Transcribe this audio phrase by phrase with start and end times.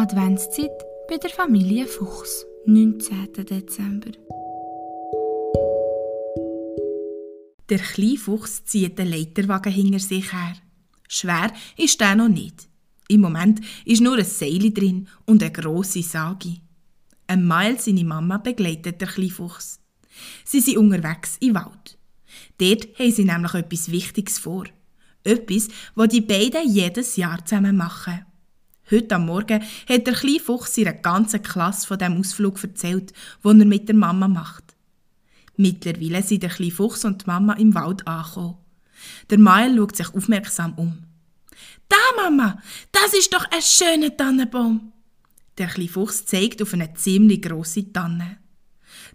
[0.00, 0.70] Adventszeit
[1.08, 3.32] bei der Familie Fuchs, 19.
[3.32, 4.12] Dezember.
[7.68, 10.54] Der kleine Fuchs zieht den Leiterwagen hinter sich her.
[11.08, 12.68] Schwer ist der noch nicht.
[13.08, 16.58] Im Moment ist nur ein Seil drin und eine grosse Sage.
[17.26, 19.80] Ein Mal seine Mama begleitet der kleine Fuchs.
[20.44, 21.98] Sie sind unterwegs im Wald.
[22.58, 24.66] Dort haben sie nämlich etwas Wichtiges vor.
[25.24, 28.24] Etwas, was die beiden jedes Jahr zusammen machen.
[28.90, 33.12] Heute am Morgen hat der kleine Fuchs ihrer ganzen Klasse von dem Ausflug erzählt,
[33.44, 34.64] den er mit der Mama macht.
[35.56, 38.56] Mittlerweile sind der kleine Fuchs und die Mama im Wald angekommen.
[39.28, 40.98] Der Mael schaut sich aufmerksam um.
[41.88, 42.62] Da, Mama,
[42.92, 44.92] das ist doch ein schöner Tannenbaum.
[45.58, 48.38] Der kleine Fuchs zeigt auf eine ziemlich grosse Tanne.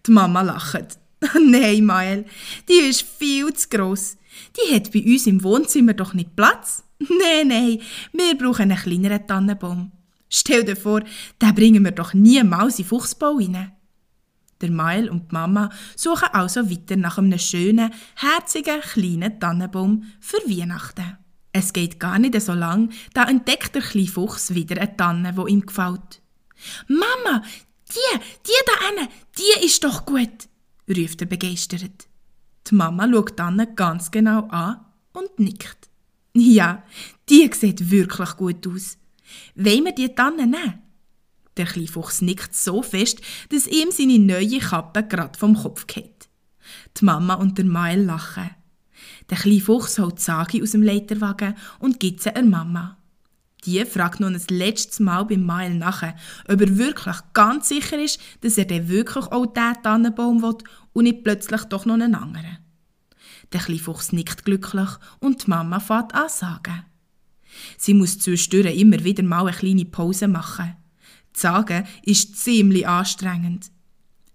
[0.05, 0.99] Die Mama lacht.
[1.41, 2.25] Nein, Mael,
[2.69, 4.17] die ist viel zu gross.
[4.55, 6.82] Die hat bei uns im Wohnzimmer doch nicht Platz.
[6.99, 7.81] Nein, nein,
[8.13, 9.91] wir brauchen einen kleineren Tannenbaum.
[10.29, 11.01] Stell dir vor,
[11.41, 13.73] den bringen wir doch niemals in Fuchsbau rein.
[14.61, 20.37] Der Mael und die Mama suchen also weiter nach einem schönen, herzigen, kleinen Tannenbaum für
[20.47, 21.17] Weihnachten.
[21.51, 25.45] Es geht gar nicht so lang, da entdeckt der kleine Fuchs wieder eine Tanne, wo
[25.45, 26.21] ihm gefällt.
[26.87, 27.43] Mama,
[27.89, 30.47] die, die da eine, die ist doch gut,
[30.89, 32.07] ruft er begeistert.
[32.67, 34.79] Die Mama schaut Tanne ganz genau an
[35.13, 35.89] und nickt.
[36.35, 36.83] Ja,
[37.29, 38.97] die sieht wirklich gut aus.
[39.55, 40.81] Wollen wir die Tanne nehmen?
[41.57, 46.27] Der kleine Fuchs nickt so fest, dass ihm seine neue Kappe grad vom Kopf geht.
[46.97, 48.49] Die Mama und der Mael lachen.
[49.29, 52.97] Der kleine Fuchs holt Sagi aus dem Leiterwagen und gibt sie der Mama.
[53.65, 56.03] Die fragt nun das letzte Mal beim Mael nach,
[56.47, 60.57] ob er wirklich ganz sicher ist, dass er dann wirklich auch diesen Tannenbaum will
[60.93, 62.57] und nicht plötzlich doch noch einen anderen.
[63.53, 64.89] Der kleine Fuchs nickt glücklich
[65.19, 66.85] und die Mama fährt an sagen.
[67.77, 70.75] Sie muss zwischendurch immer wieder mal eine kleine Pause machen.
[71.33, 73.71] Sagen ist ziemlich anstrengend.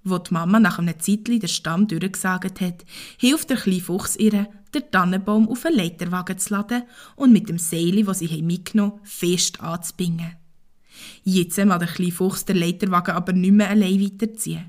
[0.04, 2.84] Wo die Mama nach einem Zeitli den Stamm durchgesagt hat,
[3.18, 6.84] hilft der kleine Fuchs ihr, den Tannenbaum auf einen Leiterwagen zu laden
[7.16, 10.36] und mit dem Seil, das sie mitgenommen haben, fest anzubinden.
[11.24, 14.66] Jetzt mag der kleine Fuchs den Leiterwagen aber nicht mehr allein weiterziehen.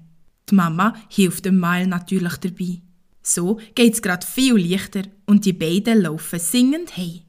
[0.50, 2.82] Die Mama hilft dem Mal natürlich dabei.
[3.30, 7.22] So geht's grad viel leichter und die beiden laufen singend heim.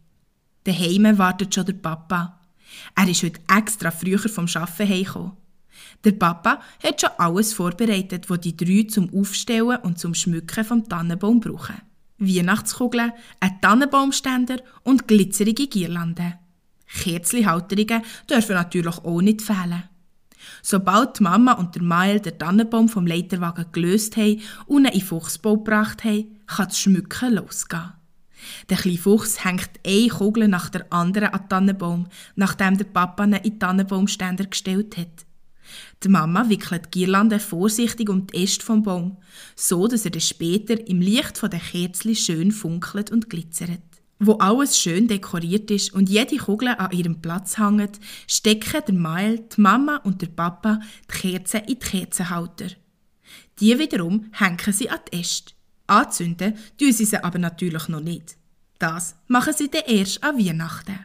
[0.65, 2.41] Daheim wartet schon der Papa.
[2.97, 5.33] Er ist heute extra früher vom Arbeiten heimgekommen.
[6.03, 10.89] Der Papa hat schon alles vorbereitet, was die drei zum Aufstellen und zum Schmücken vom
[10.89, 11.77] Tannenbaum brauchen.
[12.17, 16.33] Weihnachtskugeln, ein Tannenbaumständer und glitzerige Girlanden.
[16.87, 19.83] Kerzlihalterungen dürfen natürlich auch nicht fehlen.
[20.63, 24.99] Sobald die Mama und der Mael den Tannenbaum vom Leiterwagen gelöst haben und ihn in
[24.99, 27.93] den Fuchsbau gebracht haben, kann das Schmücken losgehen.
[28.69, 32.07] Der kleine Fuchs hängt eine Kugel nach der anderen an den Tannenbaum,
[32.37, 35.27] nachdem der Papa ihn in den Tannenbaumständer gestellt hat.
[36.03, 39.19] Die Mama wickelt die Girlande vorsichtig um die Äste vom Baum,
[39.55, 43.90] so dass er später im Licht der Kerzli schön funkelt und glitzert.
[44.23, 49.39] Wo alles schön dekoriert ist und jede Kugel an ihrem Platz hängt, stecken der Mael,
[49.39, 52.69] die Mama und der Papa die Kerzen in die Kerzenhalter.
[53.59, 55.55] Die wiederum hängen sie an die Äste.
[55.87, 58.37] Anzünden tun sie sie aber natürlich noch nicht.
[58.79, 60.99] Das machen sie dann erst an Weihnachten.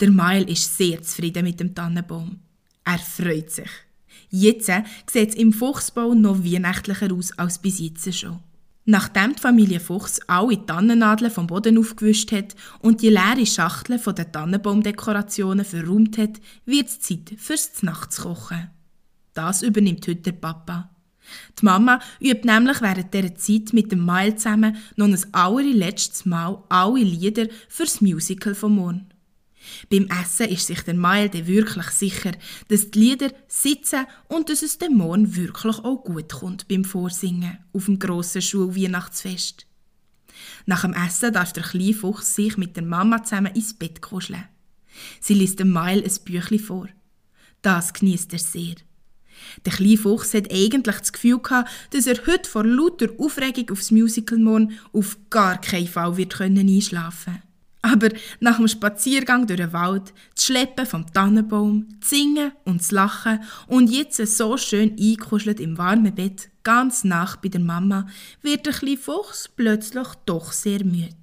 [0.00, 2.40] Der Mael ist sehr zufrieden mit dem Tannenbaum.
[2.84, 3.70] Er freut sich.
[4.28, 8.40] Jetzt sieht es im Fuchsbau noch weihnachtlicher aus als bis jetzt schon.
[8.90, 14.14] Nachdem die Familie Fuchs alle Tannennadeln vom Boden aufgewischt hat und die leere Schachtel von
[14.14, 18.70] den Tannenbaumdekorationen verräumt hat, wird es Zeit fürs Nachtskochen.
[19.34, 20.88] Das übernimmt heute der Papa.
[21.60, 26.64] Die Mama übt nämlich während dieser Zeit mit dem Mail zusammen noch ein allerletztes Mal
[26.70, 29.10] alle Lieder fürs Musical vom Morgen.
[29.90, 32.32] Beim Essen ist sich der Mael wirklich sicher,
[32.68, 37.58] dass die Lieder sitzen und dass es dem Morgen wirklich auch gut kommt beim Vorsingen
[37.72, 39.66] auf dem grossen Schulweihnachtsfest.
[40.66, 44.44] Nach dem Essen darf der kleine Fuchs sich mit der Mama zusammen ins Bett kuscheln.
[45.20, 46.88] Sie liest dem Mael ein Büchlein vor.
[47.62, 48.74] Das genießt er sehr.
[49.64, 53.90] Der kleine Fuchs hat eigentlich das Gefühl gehabt, dass er heute vor lauter Aufregung aufs
[53.90, 57.47] Musical morgen auf gar keinen Fall wird einschlafen können.
[57.80, 58.08] Aber
[58.40, 63.40] nach dem Spaziergang durch den Wald, das Schleppen vom Tannenbaum, das Singen und das Lachen
[63.68, 68.06] und jetzt so schön eingekuschelt im warmen Bett, ganz nach bei der Mama,
[68.42, 71.14] wird der kleine Fuchs plötzlich doch sehr müde.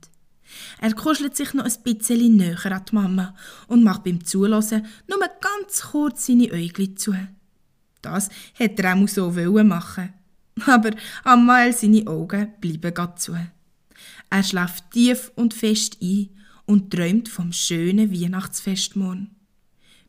[0.80, 3.36] Er kuschelt sich noch ein bisschen näher an die Mama
[3.68, 7.14] und macht beim Zulassen nur ganz kurz seine Äugel zu.
[8.02, 10.14] Das hätte er auch so machen
[10.66, 10.92] Aber
[11.24, 13.36] einmal seine Augen bleiben zu.
[14.30, 16.30] Er schläft tief und fest ein
[16.66, 19.36] und träumt vom schönen Weihnachtsfestmorgen.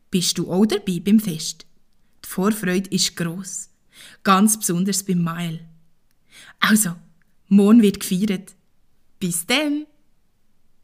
[0.09, 1.65] Bist du auch dabei beim Fest?
[2.23, 3.69] Die Vorfreude ist gross.
[4.23, 5.59] Ganz besonders beim Mael.
[6.59, 6.95] Also,
[7.47, 8.55] morgen wird gefeiert.
[9.19, 9.85] Bis dann!